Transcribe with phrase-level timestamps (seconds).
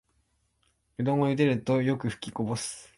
[0.97, 2.89] うどんをゆでるとよくふきこぼす